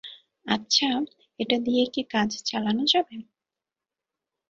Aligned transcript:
আচ্ছা, 0.45 0.89
এটা 1.39 1.57
দিয়ে 1.59 1.83
কি 1.93 2.01
কাজ 2.11 2.29
চালানো 2.45 2.83
যাবে? 2.85 3.15